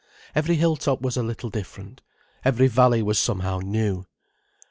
Every 0.33 0.55
hill 0.55 0.77
top 0.77 0.99
was 1.03 1.15
a 1.15 1.21
little 1.21 1.51
different, 1.51 2.01
every 2.43 2.65
valley 2.65 3.03
was 3.03 3.19
somehow 3.19 3.59
new. 3.59 4.05